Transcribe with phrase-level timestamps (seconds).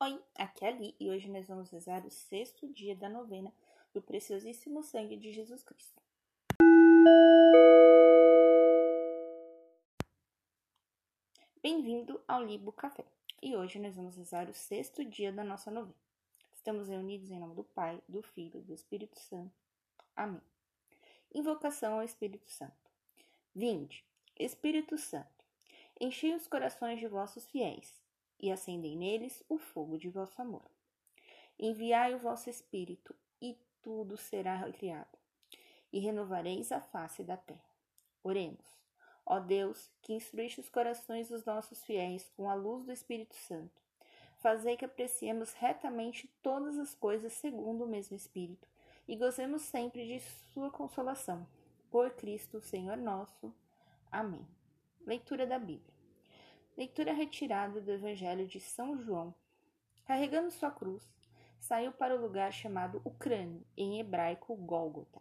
[0.00, 3.52] Oi, aqui é Ali e hoje nós vamos rezar o sexto dia da novena
[3.92, 6.00] do preciosíssimo sangue de Jesus Cristo.
[11.60, 13.04] Bem-vindo ao Libo Café
[13.42, 15.98] e hoje nós vamos rezar o sexto dia da nossa novena.
[16.52, 19.50] Estamos reunidos em nome do Pai, do Filho e do Espírito Santo.
[20.14, 20.40] Amém.
[21.34, 22.88] Invocação ao Espírito Santo.
[23.52, 24.04] Vinde,
[24.38, 25.44] Espírito Santo,
[26.00, 27.98] enchei os corações de vossos fiéis
[28.40, 30.64] e acendei neles o fogo de vosso amor.
[31.58, 35.18] Enviai o vosso Espírito, e tudo será criado,
[35.92, 37.64] e renovareis a face da terra.
[38.22, 38.78] Oremos.
[39.24, 43.82] Ó Deus, que instruíste os corações dos nossos fiéis com a luz do Espírito Santo,
[44.38, 48.66] fazei que apreciemos retamente todas as coisas segundo o mesmo Espírito
[49.06, 50.20] e gozemos sempre de
[50.52, 51.46] Sua consolação.
[51.90, 53.52] Por Cristo, Senhor nosso.
[54.12, 54.46] Amém.
[55.06, 55.97] Leitura da Bíblia.
[56.78, 59.34] Leitura retirada do Evangelho de São João.
[60.06, 61.02] Carregando sua cruz,
[61.58, 65.20] saiu para o lugar chamado Ucrânio, em hebraico Gólgota.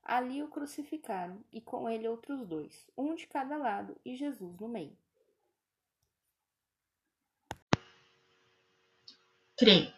[0.00, 4.68] Ali o crucificaram e com ele outros dois, um de cada lado e Jesus no
[4.68, 4.96] meio.
[9.58, 9.92] Creio.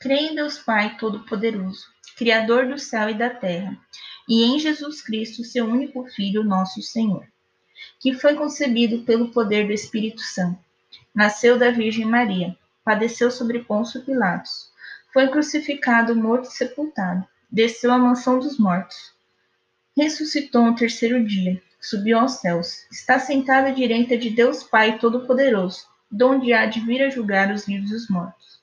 [0.00, 1.84] Creio em Deus Pai Todo-Poderoso,
[2.16, 3.78] Criador do céu e da terra,
[4.26, 7.30] e em Jesus Cristo, seu único Filho, nosso Senhor
[7.98, 10.58] que foi concebido pelo poder do Espírito Santo.
[11.14, 14.70] Nasceu da Virgem Maria, padeceu sobre Pôncio Pilatos,
[15.12, 19.12] foi crucificado, morto e sepultado, desceu à mansão dos mortos.
[19.96, 25.84] Ressuscitou no terceiro dia, subiu aos céus, está sentado à direita de Deus Pai Todo-Poderoso,
[26.10, 28.60] donde há de vir a julgar os vivos e os mortos.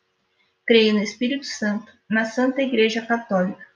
[0.66, 3.67] Creio no Espírito Santo, na Santa Igreja Católica,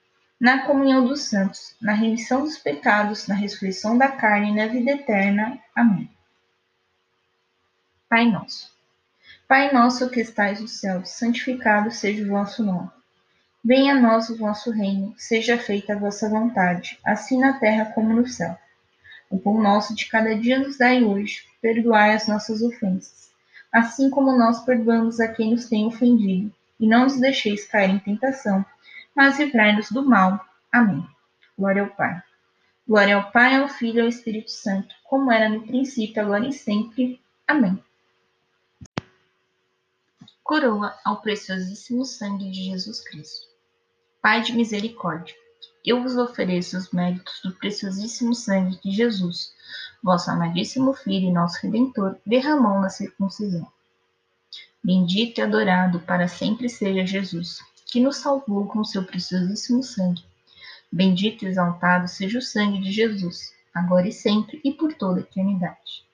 [0.42, 4.90] na comunhão dos santos, na remissão dos pecados, na ressurreição da carne e na vida
[4.94, 5.60] eterna.
[5.76, 6.10] Amém.
[8.10, 8.72] Pai nosso.
[9.48, 12.90] Pai nosso que estais no céu, santificado seja o vosso nome.
[13.64, 18.12] Venha a nós o vosso reino, seja feita a vossa vontade, assim na terra como
[18.12, 18.58] no céu.
[19.30, 23.30] O pão nosso de cada dia nos dai hoje, perdoai as nossas ofensas,
[23.72, 28.00] assim como nós perdoamos a quem nos tem ofendido, e não nos deixeis cair em
[28.00, 28.66] tentação,
[29.16, 30.40] mas livrai-nos do mal.
[30.72, 31.06] Amém.
[31.58, 32.22] Glória ao Pai.
[32.88, 36.52] Glória ao Pai, ao Filho e ao Espírito Santo, como era no princípio, agora e
[36.52, 37.22] sempre.
[37.48, 37.82] Amém.
[40.44, 43.48] Coroa ao preciosíssimo sangue de Jesus Cristo.
[44.22, 45.36] Pai de misericórdia,
[45.86, 49.54] eu vos ofereço os méritos do preciosíssimo sangue de Jesus,
[50.04, 53.66] vosso amadíssimo Filho e nosso Redentor, derramou na circuncisão.
[54.84, 57.60] Bendito e adorado para sempre seja Jesus
[57.92, 60.24] que nos salvou com seu preciosíssimo sangue.
[60.90, 65.24] Bendito e exaltado seja o sangue de Jesus, agora e sempre e por toda a
[65.24, 66.06] eternidade.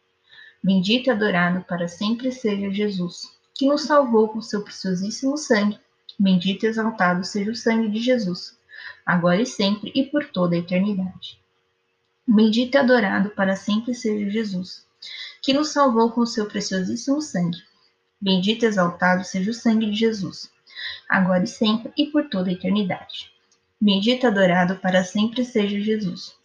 [0.64, 5.80] Bendito e adorado para sempre seja Jesus, que nos salvou com seu preciosíssimo sangue.
[6.20, 8.58] Bendito e exaltado seja o sangue de Jesus,
[9.06, 11.40] agora e sempre e por toda a eternidade.
[12.28, 14.84] Bendito e adorado para sempre seja Jesus,
[15.44, 17.62] que nos salvou com seu preciosíssimo sangue.
[18.20, 20.50] Bendito e exaltado seja o sangue de Jesus,
[21.10, 23.32] agora e sempre e por toda a eternidade.
[23.80, 26.36] Bendito e adorado para sempre seja Jesus,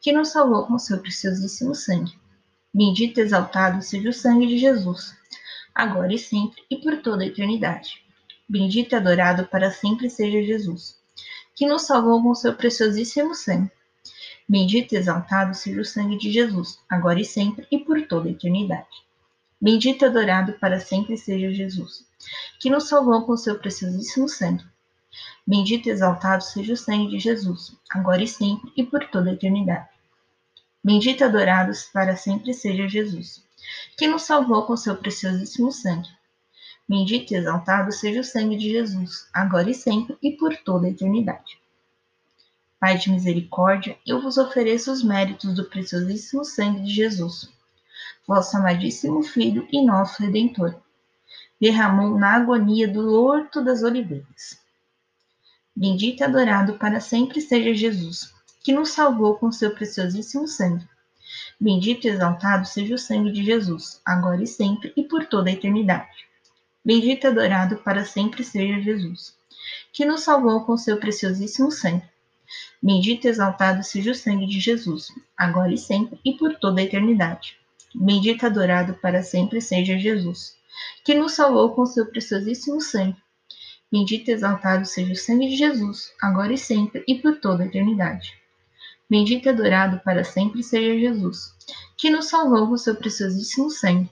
[0.00, 2.12] que nos salvou com seu preciosíssimo sangue.
[2.72, 5.16] Bendito e exaltado seja o sangue de Jesus,
[5.74, 8.04] agora e sempre e por toda a eternidade.
[8.48, 10.98] Bendito e adorado para sempre seja Jesus,
[11.54, 13.70] que nos salvou com seu preciosíssimo sangue.
[14.46, 18.32] Bendito e exaltado seja o sangue de Jesus, agora e sempre e por toda a
[18.32, 19.04] eternidade.
[19.58, 22.06] Bendito e adorado para sempre seja Jesus,
[22.60, 24.64] que nos salvou com seu preciosíssimo sangue.
[25.46, 29.34] Bendito e exaltado seja o sangue de Jesus, agora e sempre e por toda a
[29.34, 29.88] eternidade.
[30.82, 33.44] Bendito e adorado para sempre seja Jesus,
[33.96, 36.08] que nos salvou com seu preciosíssimo sangue.
[36.88, 40.90] Bendito e exaltado seja o sangue de Jesus, agora e sempre e por toda a
[40.90, 41.58] eternidade.
[42.78, 47.48] Pai de misericórdia, eu vos ofereço os méritos do preciosíssimo sangue de Jesus,
[48.26, 50.83] vosso amadíssimo Filho e nosso Redentor
[51.64, 54.60] derramou na agonia do horto das oliveiras.
[55.74, 60.86] Bendito e adorado para sempre seja Jesus, que nos salvou com seu preciosíssimo sangue.
[61.58, 65.54] Bendito e exaltado seja o sangue de Jesus, agora e sempre e por toda a
[65.54, 66.26] eternidade.
[66.84, 69.34] Bendito e adorado para sempre seja Jesus,
[69.90, 72.04] que nos salvou com seu preciosíssimo sangue.
[72.82, 76.84] Bendito e exaltado seja o sangue de Jesus, agora e sempre e por toda a
[76.84, 77.56] eternidade.
[77.94, 80.58] Bendito e adorado para sempre seja Jesus,
[81.04, 83.16] que nos salvou com seu preciosíssimo sangue.
[83.90, 87.66] Bendito e exaltado seja o sangue de Jesus, agora e sempre e por toda a
[87.66, 88.32] eternidade.
[89.08, 91.54] Bendito e adorado para sempre seja Jesus,
[91.96, 94.10] que nos salvou com seu preciosíssimo sangue.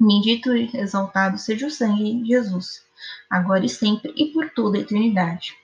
[0.00, 2.82] Bendito e exaltado seja o sangue de Jesus,
[3.30, 5.54] agora e sempre e por toda a eternidade.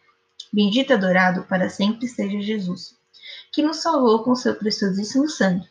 [0.53, 2.97] Bendito e adorado para sempre seja Jesus,
[3.53, 5.69] que nos salvou com seu preciosíssimo sangue.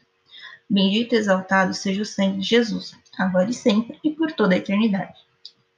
[0.70, 4.58] Bendito e exaltado seja o sangue de Jesus, agora e sempre e por toda a
[4.58, 5.14] eternidade.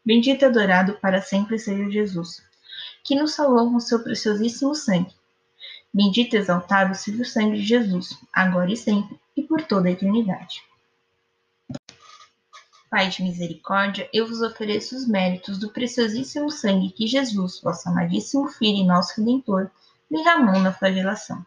[0.06, 2.44] Bendito e adorado para sempre seja Jesus,
[3.04, 5.14] que nos salvou com seu preciosíssimo sangue.
[5.94, 9.92] Bendito e exaltado seja o sangue de Jesus, agora e sempre e por toda a
[9.92, 10.62] eternidade.
[12.90, 18.48] Pai de misericórdia, eu vos ofereço os méritos do preciosíssimo sangue que Jesus, vosso amadíssimo
[18.48, 19.70] Filho e nosso Redentor,
[20.10, 21.46] derramou na flagelação.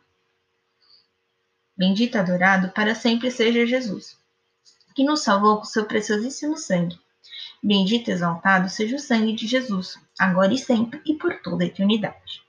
[1.79, 4.19] Bendito e adorado para sempre seja Jesus,
[4.97, 6.99] que nos salvou com seu preciosíssimo sangue.
[7.63, 11.69] Bendito e exaltado seja o sangue de Jesus, agora e sempre e por toda a
[11.69, 12.43] eternidade.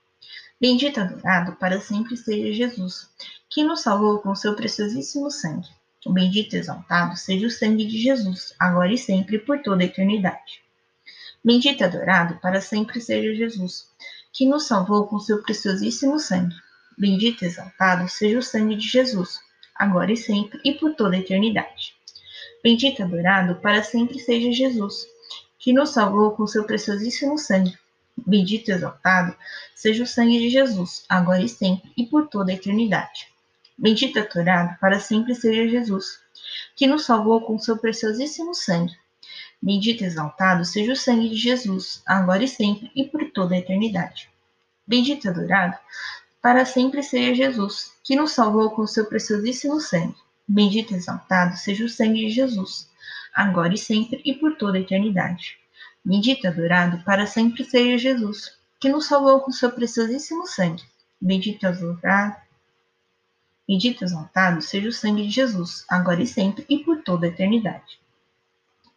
[0.60, 3.08] Bendito e adorado para sempre seja Jesus,
[3.48, 5.68] que nos salvou com seu preciosíssimo sangue.
[6.04, 10.60] Bendito e exaltado seja o sangue de Jesus, agora e sempre, por toda a eternidade.
[11.44, 13.86] Bendito e adorado para sempre seja Jesus,
[14.32, 16.56] que nos salvou com seu preciosíssimo sangue.
[16.98, 19.40] Bendito e exaltado seja o sangue de Jesus,
[19.74, 21.94] agora e sempre, e por toda a eternidade.
[22.62, 25.06] Bendito e adorado para sempre seja Jesus,
[25.58, 27.76] que nos salvou com seu preciosíssimo sangue.
[28.26, 29.34] Bendito e exaltado
[29.74, 33.28] seja o sangue de Jesus, agora e sempre, e por toda a eternidade.
[33.78, 36.20] Bendito e adorado para sempre seja Jesus,
[36.76, 38.94] que nos salvou com seu preciosíssimo sangue.
[39.62, 43.58] Bendito e exaltado seja o sangue de Jesus, agora e sempre e por toda a
[43.58, 44.28] eternidade.
[44.86, 45.78] Bendito e adorado
[46.42, 50.16] para sempre seja Jesus, que nos salvou com seu preciosíssimo sangue.
[50.46, 52.88] Bendito e exaltado seja o sangue de Jesus,
[53.34, 55.58] agora e sempre e por toda a eternidade.
[56.04, 60.82] Bendito e adorado para sempre seja Jesus, que nos salvou com seu preciosíssimo sangue.
[61.20, 62.36] Bendito e adorado
[63.70, 67.28] Bendito e exaltado seja o sangue de Jesus, agora e sempre e por toda a
[67.28, 68.00] eternidade.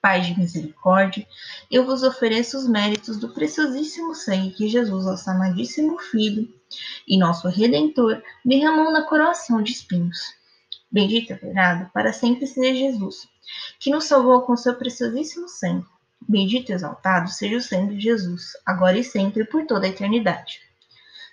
[0.01, 1.27] Pai de misericórdia,
[1.69, 6.51] eu vos ofereço os méritos do preciosíssimo sangue que Jesus, nosso amadíssimo Filho
[7.07, 10.19] e nosso Redentor, derramou na coroação de espinhos.
[10.91, 13.27] Bendito e adorado para sempre seja Jesus,
[13.79, 15.85] que nos salvou com seu preciosíssimo sangue.
[16.21, 20.61] Bendito e exaltado seja o sangue de Jesus, agora e sempre por toda a eternidade.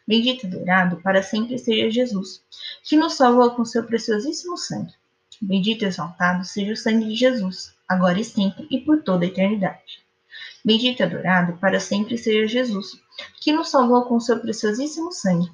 [0.07, 2.43] Bendito e adorado para sempre seja Jesus,
[2.83, 4.95] que nos salvou com seu preciosíssimo sangue.
[5.41, 9.29] Bendito e exaltado seja o sangue de Jesus, agora e sempre e por toda a
[9.29, 10.00] eternidade.
[10.65, 13.01] Bendito e adorado para sempre seja Jesus,
[13.41, 15.51] que nos salvou com seu preciosíssimo sangue.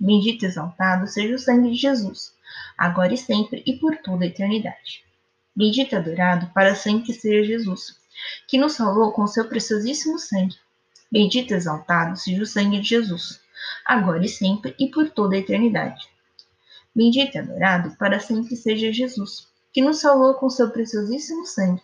[0.00, 2.34] Bendito e exaltado seja o sangue de Jesus,
[2.76, 5.04] agora e sempre e por toda a eternidade.
[5.54, 7.96] Bendito e adorado para sempre seja Jesus,
[8.46, 10.56] que nos salvou com seu preciosíssimo sangue.
[11.10, 13.40] Bendito e exaltado seja o sangue de Jesus,
[13.84, 16.08] agora e sempre e por toda a eternidade.
[16.94, 21.82] Bendito e adorado para sempre seja Jesus, que nos salvou com seu preciosíssimo sangue.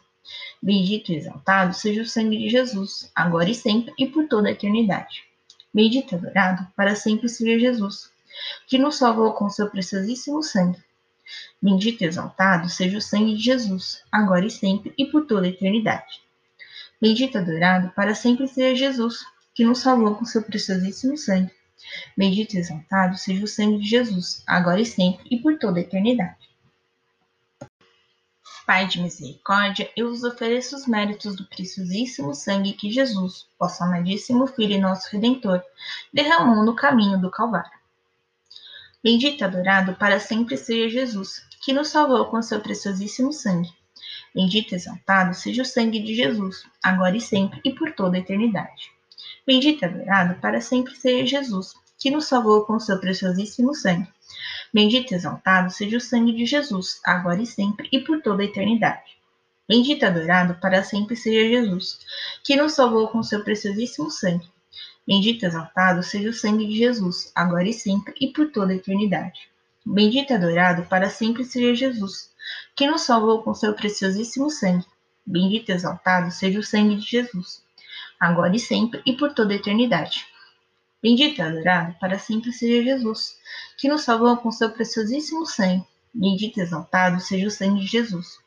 [0.63, 4.53] Bendito e exaltado seja o sangue de Jesus, agora e sempre e por toda a
[4.53, 5.25] eternidade.
[5.73, 8.11] Bendito e adorado para sempre seja Jesus,
[8.67, 10.83] que nos salvou com seu preciosíssimo sangue.
[11.61, 15.51] Bendito e exaltado seja o sangue de Jesus, agora e sempre e por toda a
[15.51, 16.21] eternidade.
[17.01, 19.25] Bendito e adorado para sempre seja Jesus,
[19.55, 21.53] que nos salvou com seu preciosíssimo sangue.
[22.17, 25.83] Bendito e exaltado seja o sangue de Jesus, agora e sempre e por toda a
[25.83, 26.54] eternidade.
[28.67, 34.47] Pai de misericórdia, eu vos ofereço os méritos do preciosíssimo sangue que Jesus, vosso amadíssimo
[34.47, 35.63] Filho e nosso Redentor,
[36.11, 37.79] derramou no caminho do Calvário.
[39.03, 43.71] Bendito e adorado para sempre seja Jesus, que nos salvou com seu preciosíssimo sangue.
[44.35, 48.21] Bendito e exaltado seja o sangue de Jesus, agora e sempre e por toda a
[48.21, 48.91] eternidade.
[49.47, 54.09] Bendito e adorado para sempre seja Jesus, que nos salvou com seu preciosíssimo sangue.
[54.75, 58.45] Bendito e exaltado seja o sangue de Jesus, agora e sempre e por toda a
[58.45, 59.17] eternidade.
[59.69, 62.01] Bendito e adorado para sempre seja Jesus,
[62.43, 64.51] que nos salvou com seu preciosíssimo sangue.
[65.07, 68.77] Bendito e exaltado seja o sangue de Jesus, agora e sempre e por toda a
[68.77, 69.49] eternidade.
[69.87, 72.33] Bendito e adorado para sempre seja Jesus,
[72.75, 74.85] que nos salvou com seu preciosíssimo sangue.
[75.25, 77.63] Bendito e exaltado seja o sangue de Jesus,
[78.19, 80.27] agora e sempre e por toda a eternidade.
[81.05, 83.37] Bendito e adorado para sempre seja Jesus,
[83.77, 85.87] que nos salvou com seu preciosíssimo sangue.
[86.15, 88.39] Bendito e exaltado seja o sangue de Jesus,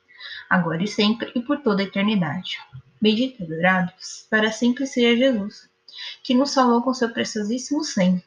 [0.50, 2.58] agora e sempre e por toda a eternidade.
[3.00, 3.94] Bendito e adorado
[4.28, 5.70] para sempre seja Jesus,
[6.24, 8.24] que nos salvou com seu preciosíssimo sangue.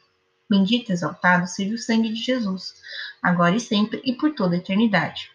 [0.49, 2.75] Bendito e exaltado seja o sangue de Jesus,
[3.21, 5.29] agora e sempre e por toda a eternidade.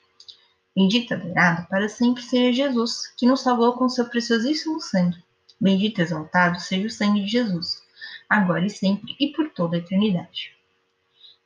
[0.74, 5.22] Bendito e adorado para sempre seja Jesus, que nos salvou com seu preciosíssimo sangue.
[5.60, 7.84] Bendito e exaltado seja o sangue de Jesus,
[8.28, 10.56] agora e sempre e por toda a eternidade.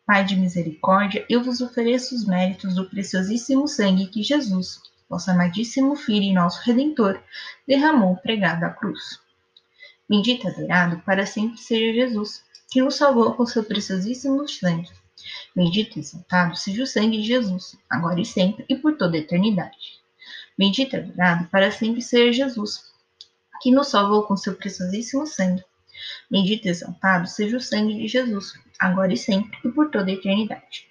[0.07, 5.95] Pai de misericórdia, eu vos ofereço os méritos do preciosíssimo sangue que Jesus, vosso amadíssimo
[5.95, 7.23] Filho e nosso Redentor,
[7.67, 9.21] derramou pregado à cruz.
[10.09, 14.91] Bendito e adorado para sempre seja Jesus, que nos salvou com seu preciosíssimo sangue.
[15.55, 19.21] Bendito e exaltado seja o sangue de Jesus, agora e sempre e por toda a
[19.21, 20.01] eternidade.
[20.59, 22.91] Bendito e adorado para sempre seja Jesus,
[23.63, 25.65] que nos salvou com seu preciosíssimo sangue.
[26.31, 30.15] Bendito e exaltado seja o sangue de Jesus, agora e sempre e por toda a
[30.15, 30.87] eternidade.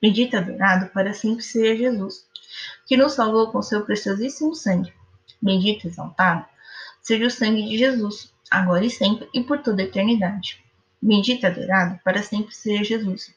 [0.00, 2.26] Bendito e adorado para sempre seja Jesus,
[2.86, 4.92] que nos salvou com seu preciosíssimo sangue.
[5.40, 6.46] Bendito e exaltado
[7.02, 10.64] seja o sangue de Jesus, agora e sempre e por toda a eternidade.
[11.00, 13.34] Bendito e adorado para sempre seja Jesus,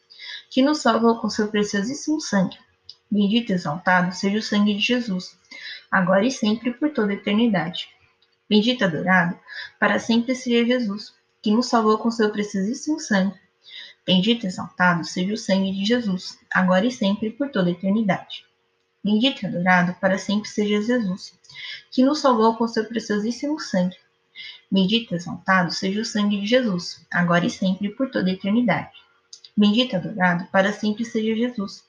[0.49, 2.57] que nos salvou com seu preciosíssimo sangue.
[3.09, 5.37] Bendito e exaltado seja o sangue de Jesus,
[5.91, 7.89] agora e sempre e por toda a eternidade.
[8.49, 9.37] Bendito e adorado
[9.79, 13.37] para sempre seja Jesus, que nos salvou com seu preciosíssimo sangue.
[14.05, 18.45] Bendito e exaltado seja o sangue de Jesus, agora e sempre por toda a eternidade.
[19.03, 21.33] Bendito e adorado para sempre seja Jesus,
[21.91, 23.97] que nos salvou com seu preciosíssimo sangue.
[24.71, 28.91] Bendito e exaltado seja o sangue de Jesus, agora e sempre por toda a eternidade.
[29.55, 31.83] Bendito e adorado para sempre seja Jesus,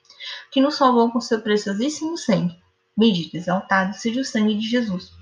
[0.50, 2.56] que nos salvou com seu preciosíssimo sangue.
[2.96, 5.12] Bendito e exaltado seja o sangue de Jesus,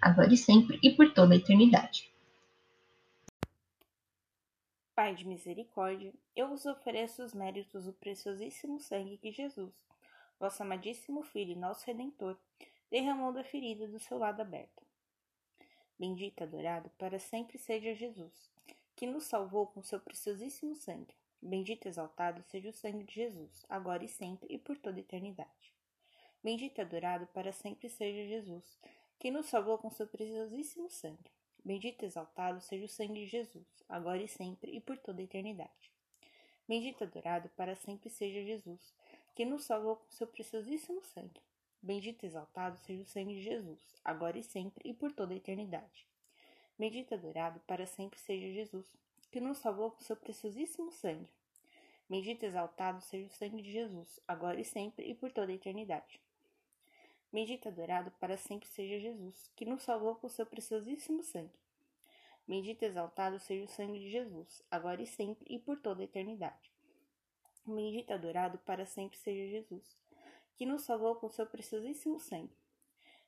[0.00, 2.10] agora e sempre e por toda a eternidade.
[4.96, 9.74] Pai de misericórdia, eu vos ofereço os méritos do preciosíssimo sangue que Jesus,
[10.40, 12.34] vosso amadíssimo Filho e nosso Redentor,
[12.90, 14.82] derramou da ferida do seu lado aberto.
[15.98, 18.50] Bendito e adorado para sempre seja Jesus,
[18.96, 21.14] que nos salvou com seu preciosíssimo sangue.
[21.42, 25.74] Bendito e exaltado seja o sangue de Jesus, agora e sempre e por toda eternidade.
[26.42, 28.80] Bendito e adorado para sempre seja Jesus,
[29.18, 31.35] que nos salvou com seu preciosíssimo sangue.
[31.66, 35.24] Bendito e exaltado seja o sangue de Jesus, agora e sempre e por toda a
[35.24, 35.90] eternidade.
[36.68, 38.94] Bendito e adorado para sempre seja Jesus,
[39.34, 41.42] que nos salvou com seu preciosíssimo sangue.
[41.82, 45.36] Bendito e exaltado seja o sangue de Jesus, agora e sempre e por toda a
[45.36, 46.06] eternidade.
[46.78, 48.86] Bendito e adorado para sempre seja Jesus,
[49.32, 51.28] que nos salvou com seu preciosíssimo sangue.
[52.08, 55.56] Bendito e exaltado seja o sangue de Jesus, agora e sempre e por toda a
[55.56, 56.20] eternidade.
[57.36, 61.60] Bendito adorado para sempre seja Jesus, que nos salvou com seu preciosíssimo sangue.
[62.48, 66.72] Bendito exaltado seja o sangue de Jesus, agora e sempre e por toda a eternidade.
[67.66, 69.98] Bendito adorado para sempre seja Jesus,
[70.54, 72.56] que nos salvou com seu preciosíssimo sangue.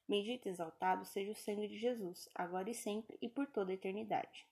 [0.08, 4.46] Bendito exaltado seja o sangue de Jesus, agora e sempre e por toda a eternidade.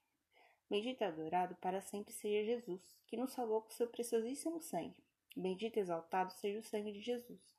[0.68, 5.02] Bendito adorado para sempre seja Jesus, que nos salvou com seu preciosíssimo sangue.
[5.34, 7.55] Bendito exaltado seja o sangue de Jesus,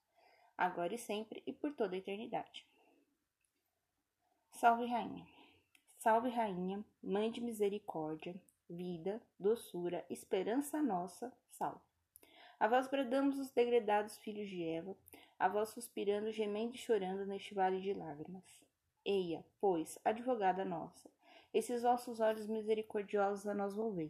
[0.57, 2.65] agora e sempre e por toda a eternidade.
[4.51, 5.27] Salve, Rainha!
[5.97, 8.35] Salve, Rainha, Mãe de misericórdia,
[8.69, 11.81] vida, doçura, esperança nossa, salve.
[12.59, 14.97] A vós bradamos os degredados filhos de Eva,
[15.37, 18.43] a vós suspirando, gemendo e chorando neste vale de lágrimas.
[19.05, 21.09] Eia, pois, advogada nossa,
[21.53, 24.09] esses vossos olhos misericordiosos a nós volvem.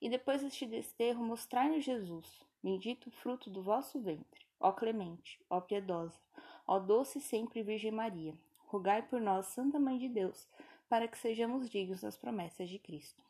[0.00, 4.49] E depois deste desterro, mostrai-nos Jesus, bendito fruto do vosso ventre.
[4.60, 6.20] Ó clemente, ó piedosa,
[6.66, 8.36] ó doce sempre Virgem Maria,
[8.66, 10.46] rogai por nós, Santa Mãe de Deus,
[10.86, 13.24] para que sejamos dignos das promessas de Cristo.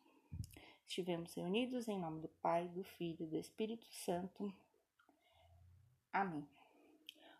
[0.84, 4.52] Estivemos reunidos em nome do Pai, do Filho e do Espírito Santo.
[6.12, 6.44] Amém.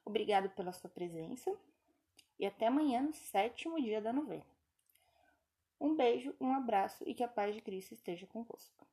[0.05, 1.53] Obrigado pela sua presença
[2.39, 4.47] e até amanhã no sétimo dia da novena.
[5.81, 8.87] Um beijo, um abraço e que a paz de Cristo esteja convosco.